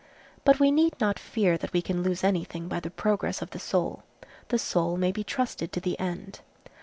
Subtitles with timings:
[0.43, 3.51] But we need not fear that we can lose any thing by the progress of
[3.51, 4.01] the soul.
[4.47, 6.39] The soul may be trusted to the end.